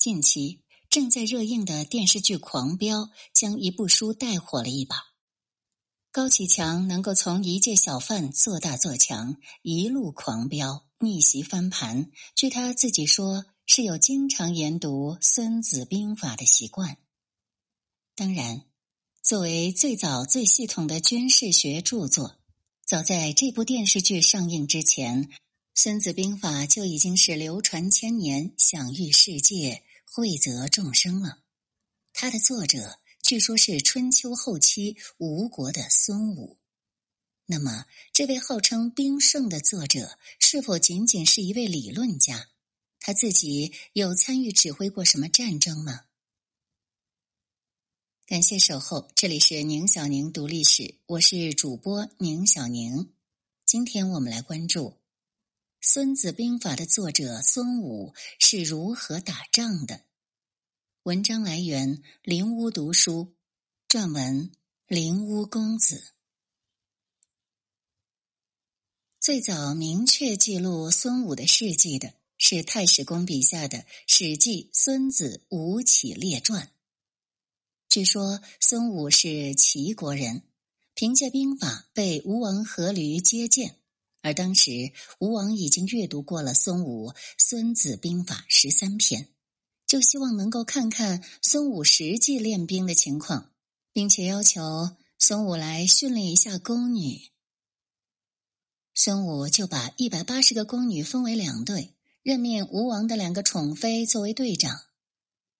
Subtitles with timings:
[0.00, 3.00] 近期正在热映的电视剧《狂飙》
[3.34, 4.96] 将一部书带火了一把。
[6.10, 12.10] 高启强能够从一介小贩做大做强，一路狂飙，逆袭翻盘。
[12.34, 16.96] 据他自己说，是有经常研读《孙子兵法》的习惯。
[18.16, 18.62] 当然，
[19.22, 22.38] 作为最早最系统的军事学著作。
[22.86, 25.26] 早在这部电视剧上映之前，
[25.74, 31.38] 《孙子兵法》就已经是流传千年、享誉世界、惠泽众生了。
[32.12, 36.58] 它的作者据说是春秋后期吴国的孙武。
[37.46, 42.48] 那么，这位号称兵圣的作者是否仅仅是一位理论家？
[42.98, 46.06] 他自己有参与指挥过什么战争吗？
[48.26, 53.12] 感谢守候，这里是宁小宁读历史，我是主播宁小宁。
[53.64, 54.88] 今天我们来关注
[55.82, 60.04] 《孙子兵法》的作者孙武是如何打仗的。
[61.04, 63.34] 文章来源：灵屋读书，
[63.88, 64.52] 撰文：
[64.86, 66.12] 灵屋公子。
[69.18, 76.66] 最早明确记录孙武的事迹的是太史公笔下的《史记·孙子吴起列传》。
[77.88, 80.42] 据说孙武是齐国人，
[80.92, 83.79] 凭借兵法被吴王阖闾接见，
[84.22, 89.28] 而当时吴王已经阅读过了孙武《孙子兵法》十三篇，
[89.86, 93.52] 就希望能够看看孙武实际练兵的情况，
[93.92, 97.30] 并且要求孙武来训练一下宫女。
[98.94, 104.78] 孙武就把一百八十个宫女分为两队，任命吴王的两个宠妃作为队长。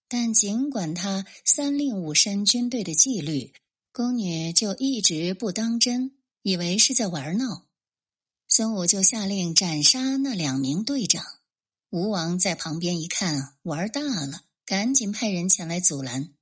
[0.06, 3.54] 但尽管他三令五申军队的纪律，
[3.92, 7.69] 宫女就一直不当真，以为是在玩闹。
[8.60, 11.24] 孙武就下令斩杀那两名队长。
[11.88, 16.34] 吴王在旁边一看，玩大了，赶紧派人前来阻拦。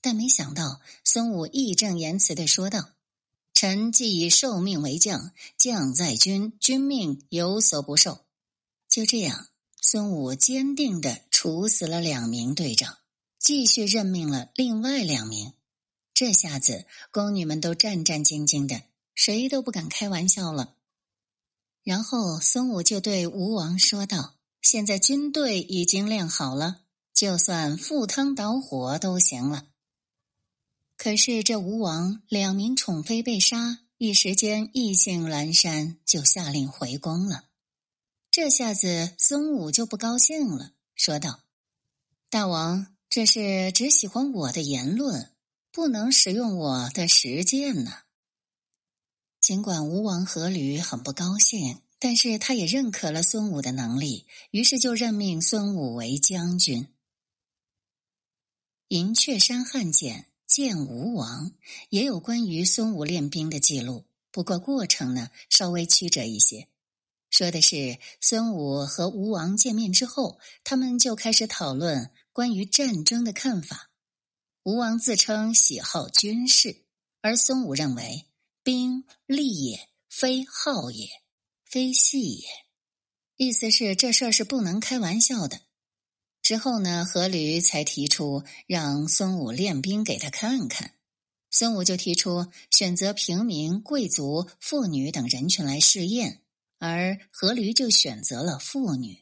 [0.00, 2.88] 但没想到，孙武义正言辞的说道
[3.54, 8.24] ：“臣既已受命为将，将在军，军命有所不受。”
[8.90, 9.46] 就这样，
[9.80, 12.98] 孙武坚定的处死了两名队长。
[13.38, 15.52] 继续任命了另外两名，
[16.12, 18.82] 这下子宫女们都战战兢兢的，
[19.14, 20.74] 谁都不敢开玩笑了。
[21.84, 26.82] 然后孙武就对吴王说道：“现在军队已经练好了，
[27.12, 29.66] 就算赴汤蹈火都行了。”
[30.96, 37.44] 可是这吴王两名宠妃被杀，一时间意兴阑珊，就下令回宫了。
[38.30, 41.40] 这下子孙武就不高兴了，说道
[42.30, 45.32] ：“大王。”这是只喜欢我的言论，
[45.70, 47.92] 不能使用我的实践呢。
[49.42, 56.86] 尽管吴王阖闾很不高兴，但是他也认可了孙武的能力，于是就任命孙武为将军。
[58.86, 61.50] 银雀山汉简见吴王
[61.88, 66.68] 也有关于孙武练兵的记录，不过过程呢稍微曲折一些。
[67.28, 72.12] 说的是孙武和吴王见面之后，他们就开始讨论。
[72.32, 73.90] 关于战争的看法，
[74.62, 76.84] 吴王自称喜好军事，
[77.20, 78.24] 而孙武认为
[78.62, 81.08] 兵利也，非好也，
[81.64, 82.46] 非戏也。
[83.36, 85.62] 意思是这事儿是不能开玩笑的。
[86.42, 90.94] 之后呢，阖闾才提出让孙武练兵给他看看，
[91.50, 96.42] 孙武就提出选择平民、贵族、妇女等人群来试验，
[96.78, 99.18] 而阖闾就选择了妇女。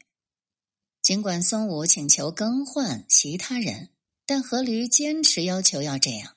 [1.01, 3.89] 尽管孙武请求更换其他人，
[4.27, 6.35] 但阖闾坚持要求要这样。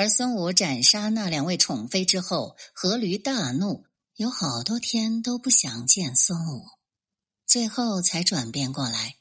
[0.00, 3.84] 而孙武斩杀那两位宠妃之后，阖闾大怒，
[4.16, 6.64] 有好多天都不想见孙武，
[7.46, 9.16] 最后才转变过来。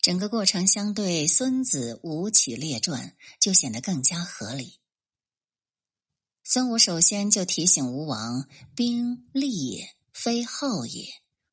[0.00, 3.08] 整个过程相对《孙子吴起列传》
[3.38, 4.80] 就显得更加合理。
[6.42, 11.04] 孙武首先就提醒吴王：“兵利也，非好也，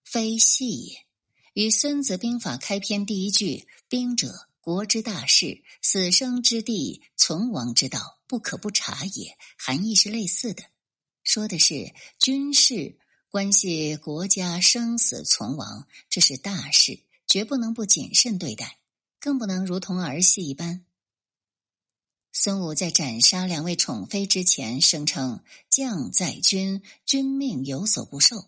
[0.06, 1.06] 非细也。”
[1.52, 10.64] 与《孙子兵法》开篇第一句“兵者，国之大事，死生之地，存亡之道，不可不察也”含义是类似的，
[11.24, 12.98] 说的是军事
[13.30, 18.80] 关系国家生死存亡，这是大事，绝不能不谨慎对待，
[19.20, 20.84] 更不能如同儿戏一般。
[22.34, 28.46] 孙武在斩杀两位宠妃之前，声称“将在军，军命有所不受”。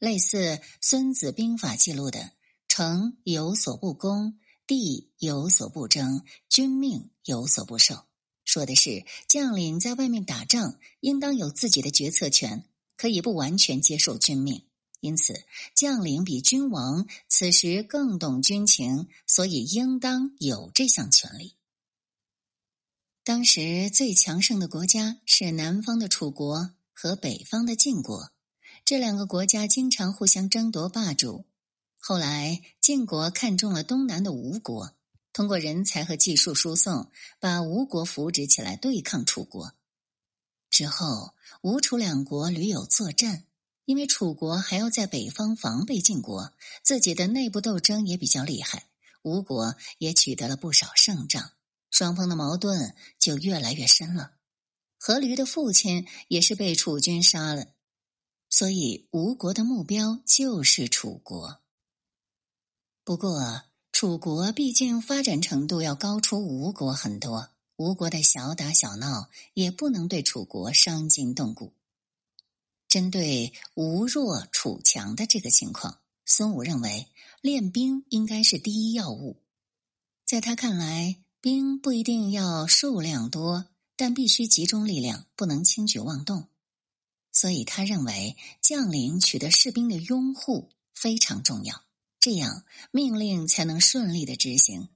[0.00, 2.32] 类似《孙子兵法》记录的
[2.68, 4.38] “城有所不攻，
[4.74, 8.04] 地有所不争，军命有所不受”，
[8.44, 12.64] 说的是将领在外面打仗，应当有自己的决策权，
[12.96, 14.64] 可以不完全接受军命，
[15.00, 21.54] 因此将领比君王此时更懂军情，所以应当有这项权利。
[23.24, 28.32] 当时最强盛的国家是南方的楚国和北方的晋国，
[28.84, 31.44] 这两个国家经常互相争夺霸主。
[32.04, 34.96] 后来晋国看中了东南的吴国，
[35.32, 39.72] 通过人才和技术输送，把吴国扶植起来对抗楚国。
[40.68, 41.32] 之后，
[41.62, 43.44] 吴楚两国屡有作战。
[43.84, 46.52] 因为楚国还要在北方防备晋国，
[46.82, 48.86] 自己的内部斗争也比较厉害，
[49.22, 51.52] 吴国也取得了不少胜仗，
[51.90, 54.32] 双方的矛盾就越来越深了。
[55.00, 57.66] 阖闾的父亲也是被楚军杀了，
[58.48, 61.61] 所以吴国的目标就是楚国。
[63.04, 71.72] 不过，楚国毕竟发展程度要高出吴国很多，吴国的小打小闹也不能对楚国伤筋动骨。
[72.86, 77.08] 针对吴弱楚强的这个情况，孙武认为
[77.40, 79.42] 练兵应该是第一要务。
[80.24, 83.66] 在他看来，兵不一定要数量多，
[83.96, 86.46] 但必须集中力量，不能轻举妄动。
[87.32, 91.82] 所以他认为将领取得士兵的拥护非常重要，
[92.22, 94.88] 这样命令才能顺利的执行。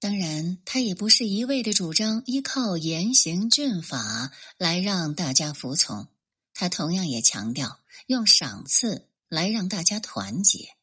[0.00, 6.08] 当然，他也不是一味的主张依靠严刑峻法来让大家服从。
[6.52, 10.76] 他同样也强调用赏赐来让大家团结，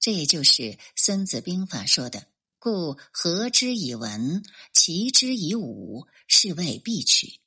[0.00, 0.62] 这也就是
[0.96, 2.28] 《孙子兵法》说的
[2.58, 4.42] “故和之以文，
[4.72, 7.40] 齐之以武，是谓必取”。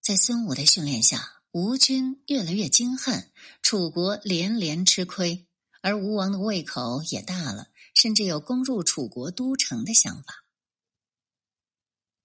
[0.00, 3.32] 在孙武的训练下，吴军越来越精悍，
[3.62, 5.46] 楚国连连吃亏，
[5.82, 10.32] 而吴王的胃口也大了，甚至有攻入楚国都城的想法。《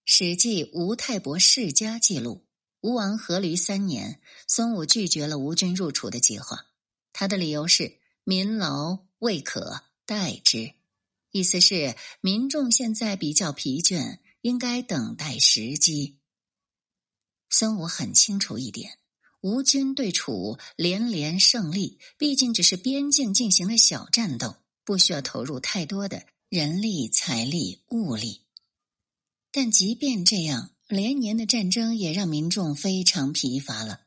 [0.06, 2.46] 史记·吴太伯世家》记录。
[2.82, 6.68] 吴王阖闾三年，孙武拒绝了吴军入楚的计划。
[7.12, 10.76] 他的理由是“民劳未可待之”，
[11.32, 16.20] 意思是民众现在比较疲倦，应该等待时机。
[17.50, 19.00] 孙武很清楚一点：
[19.48, 28.42] 吴军对楚连连胜利，毕竟只是边境进行的小战斗，不需要投入太多的人力、财力、物力。
[29.50, 34.02] 但即便这样，连年的战争也让民众非常疲乏了。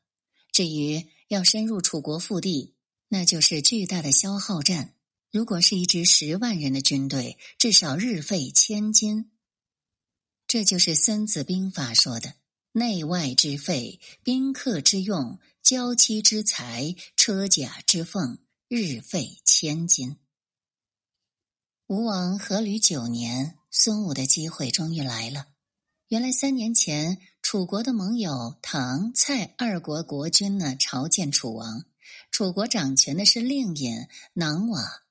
[0.53, 2.75] 至于要深入楚国腹地，
[3.09, 4.93] 那就是巨大的消耗战。
[5.33, 9.31] 如果是一支十万人的军队，至少日费千金。
[10.47, 12.35] 这就是《孙子兵法》说的
[12.73, 18.39] ：“内外之费，宾客之用，交期之财，车甲之奉，
[18.69, 20.17] 日费千金。”
[21.89, 25.49] 吴王阖闾九年，孙武的机会终于来了。
[26.07, 31.85] 原来三年前，楚国的盟友唐、蔡二国国君呢朝见楚王。
[32.31, 35.03] 楚国掌权的是令尹囊瓦，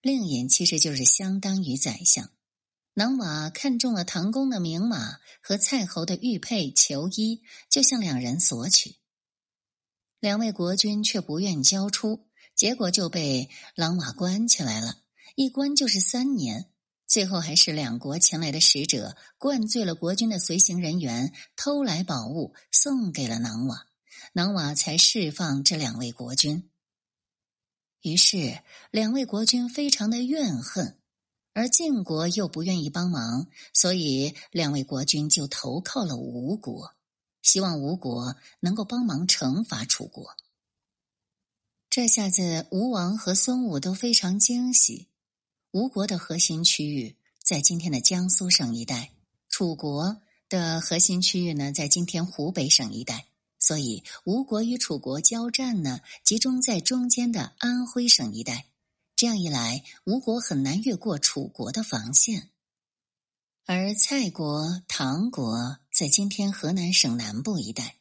[0.00, 2.30] 令尹其实就是相当于宰相。
[3.00, 8.96] 囊瓦看中了唐公的名马和蔡侯的玉佩裘衣，就向两人索取。
[10.18, 14.98] 两位国君却不愿交出，结果就被狼瓦关起来了，
[15.34, 16.66] 一关就是三年。
[17.06, 23.86] 最后还是两国前来的使者灌醉了国君的随行人员，偷来宝物送给了囊瓦，
[24.34, 26.68] 囊瓦才释放这两位国君。
[28.02, 28.58] 于是
[28.90, 30.99] 两位国君非常的怨恨，
[31.60, 36.94] 而晋国又不愿意帮忙，所以两位国君就投靠了吴国，
[37.42, 40.34] 希望吴国能够帮忙惩罚楚国。
[41.90, 45.08] 这下子吴王和孙武都非常惊喜。
[45.70, 49.10] 吴国的核心区域在今天的江苏省一带，
[49.50, 50.16] 楚国
[50.48, 53.26] 的核心区域呢在今天湖北省一带，
[53.58, 58.69] 所以吴国与楚国交战呢集中在中间的安徽省一带。
[59.20, 62.48] 这样一来，吴国很难越过楚国的防线，
[63.66, 67.96] 而蔡国、唐国在今天河南省南部一带。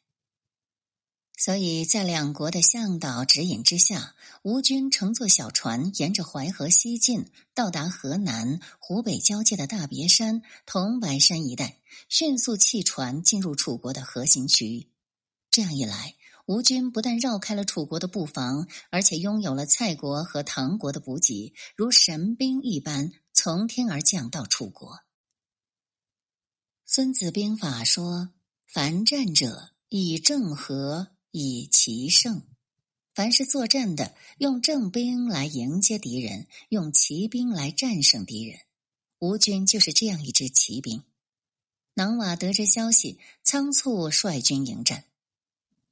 [1.38, 14.88] 所以在两国的向导指引之下，吴军乘坐小船，沿着淮河西进，到达河南、湖北交界的大别山、桐柏山一带，迅速弃船进入楚国的核心区域。
[15.52, 16.16] 这样一来，
[16.50, 24.94] 吴军不但绕开了楚国的布防，而且拥有了蔡国和唐国的补给，如神兵一般从天而降到楚国。
[26.88, 28.32] 《孙子兵法》说
[28.66, 32.42] ：“凡战者，以正和。”以奇胜，
[33.14, 38.62] 凡是作战的，用正兵来迎接敌人，用骑兵来战胜敌人。
[39.20, 41.04] 吴军就是这样一支骑兵。
[41.94, 45.06] 囊瓦得知消息，仓促率军迎战，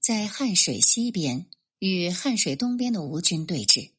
[0.07, 1.47] 在汉水西边
[1.79, 3.91] 与汉水东边的吴军对峙。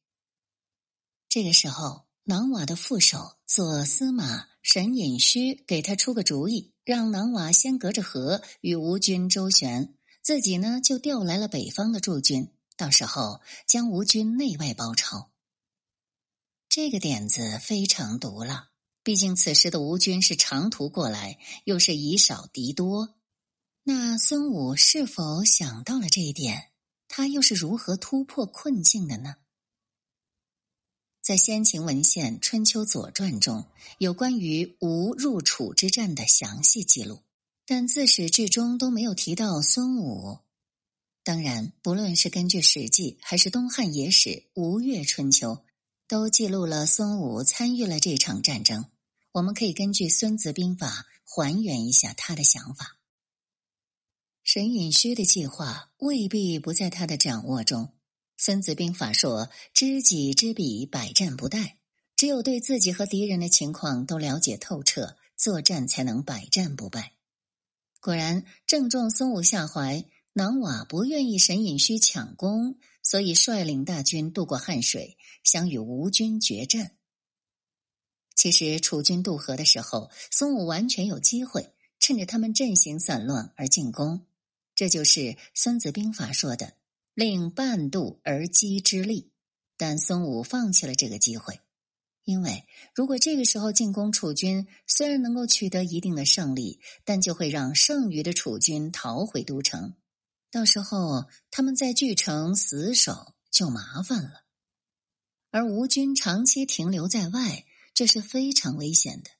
[1.28, 15.30] 这个时候，囊瓦的副手左司马沈尹须给他出个主意，让囊瓦先隔着河与吴军周旋，自己呢就调来了北方的驻军，到时候将吴军内外包抄。
[16.70, 18.70] 这个点子非常毒辣，
[19.02, 23.17] 毕竟此时的吴军是长途过来，又是以少敌多。
[23.90, 26.72] 那孙武是否想到了这一点？
[27.08, 29.36] 他又是如何突破困境的呢？
[31.22, 33.64] 在先秦文献《春秋左传》中
[33.96, 37.22] 有关于吴入楚之战的详细记录，
[37.64, 40.40] 但自始至终都没有提到孙武。
[41.24, 45.52] 当然，不论是根据《史记》还是东汉野史《吴越春秋》。
[46.06, 48.84] 都记录了孙武参与了这场战争。
[49.32, 50.88] 我们可以根据《孙子兵法》
[51.24, 52.97] 还原一下他的想法。
[54.58, 57.84] 沈尹须的计划未必不在他的掌握中。
[58.36, 61.74] 《孙子兵法》说：“知己知彼，百战不殆。”
[62.16, 67.12] 只有对自己和敌人的情况都了解透彻，作战才能百战不败。
[68.00, 70.04] 果然，正中孙武下怀。
[70.32, 72.80] 囊瓦不愿意沈尹须抢功。
[73.00, 76.96] 所以，率领大军渡过汉水，想与吴军决战。
[78.34, 84.26] 其实，楚军渡河的时候，孙武完全有机会趁着他们阵型散乱而进攻。
[84.78, 85.20] 这就是
[85.54, 86.74] 《孙子兵法》说的
[87.12, 89.32] “令半渡而击之力”。
[89.76, 91.58] 但孙武放弃了这个机会，
[92.22, 99.94] 因为如果这个时候进攻楚军，虽然能够取得一定的胜利，但就会让剩余的楚军逃回都城。
[100.52, 104.44] 到时候他们在巨城死守就麻烦了，
[105.50, 109.30] 而吴军长期停留在外，这是非常危险的。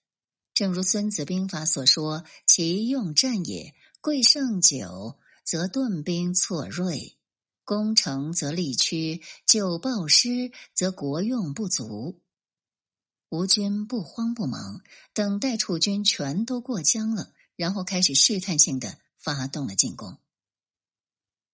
[0.53, 5.17] 正如《孙子兵法》所说：“其用战也，贵胜久，
[5.51, 7.17] 则顿兵错锐；
[7.65, 12.21] 攻城则力屈，久暴失，则国用不足。”
[13.33, 14.83] 吴军不慌不忙，
[15.15, 20.19] 等待楚军全都过江了，然后开始试探性的发动了进攻。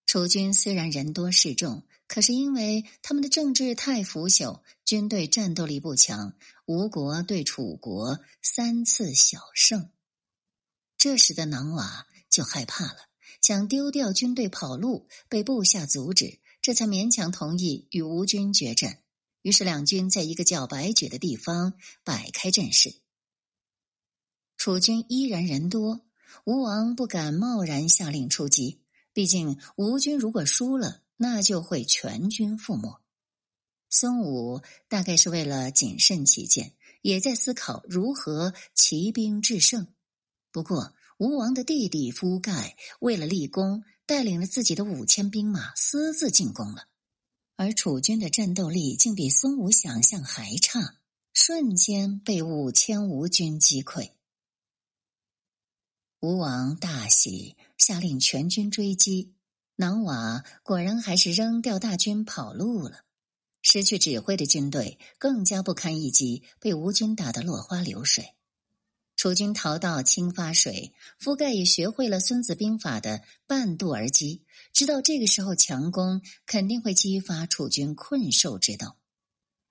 [0.06, 6.34] 楚军虽然人多势众，可是因为他们的政治太腐朽，军队战斗力不强，
[6.66, 9.88] 吴国对楚国三次小胜。
[10.98, 12.98] 这时的囊瓦就害怕了，
[13.40, 19.00] 想丢掉军队跑路，被部下阻止，这才勉强同意与吴军决战。
[19.42, 22.94] 于是两军在一个叫白举的地方摆开阵势。
[24.56, 26.00] 楚军依然人多，
[26.44, 28.80] 吴王不敢贸然下令出击。
[29.12, 33.00] 毕竟吴军如果输了，那就会全军覆没。
[33.90, 36.72] 孙武大概是为了谨慎起见，
[37.02, 39.86] 也在思考如何骑兵制胜。
[40.50, 40.94] 不过
[41.24, 46.86] 吴王的弟弟夫盖为了立功，带领了自己的五千兵马私自进攻了，
[47.56, 50.98] 而楚军的战斗力竟比孙武想象还差，
[51.32, 54.10] 瞬间被五千吴军击溃。
[56.20, 57.56] 吴王大喜。
[57.78, 59.34] 下令全军追击，
[59.76, 63.04] 囊瓦果然还是扔掉大军跑路了。
[63.62, 68.34] 失去指挥的军队更加不堪一击，被吴军打得落花流水。
[69.16, 78.96] 楚军逃到清发水，覆盖也学会了《孙子兵法》的半渡而击，知道这个时候强攻肯定会激发楚军困兽之斗。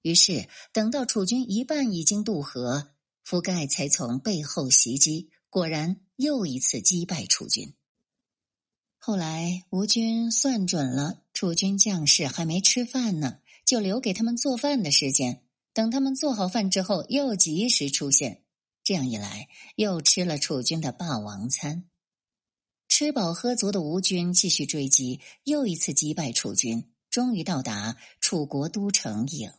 [0.02, 2.90] 于是等到楚军一半已经渡河，
[3.26, 7.74] 覆盖才从背后袭击，果然又一次击败楚军。
[8.98, 15.44] 后来吴军算准了，楚军将士还没吃饭呢，就留给他们做饭的时间。
[15.74, 18.43] 等他们做好饭之后，又及时出现。
[18.84, 21.86] 这样一来，又吃了楚军的霸王餐。
[22.90, 29.54] 吃饱喝足的吴军继续追击，又一次击败楚军，终于到达楚国都城郢。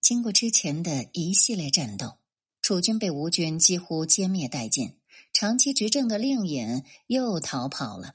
[0.00, 2.18] 经过之前的一系列战斗，
[2.60, 4.98] 楚军被吴军几乎歼灭殆尽。
[5.32, 8.14] 长期执政的令尹又逃跑了，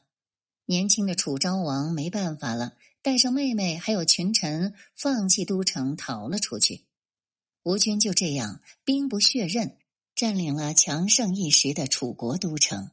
[0.66, 6.86] 年轻的楚昭王没办法了，带上妹妹还有群臣，放弃都城逃了出去。
[7.70, 9.78] 吴军就这样兵不血刃
[10.16, 12.90] 占领了强盛一时的楚国都城。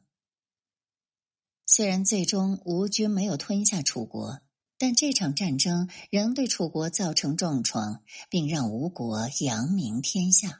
[1.65, 4.39] 虽然最终吴军没有吞下楚国，
[4.77, 10.47] 但这场战争仍对楚国造成重创，并让吴国扬名天下。《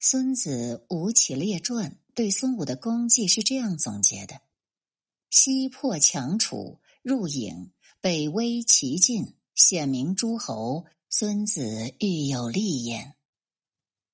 [0.00, 4.40] 孙子吴起列传》对孙武的功绩是这样总结的
[5.30, 10.86] ：“西破强楚，入郢，北威齐晋，显明诸侯。
[11.18, 13.14] 孙子欲有立焉。”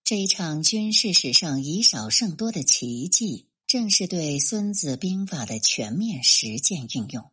[0.05, 7.33] 这一场军事史上以少胜多的奇迹，正是对《孙子兵法》的全面实践运用。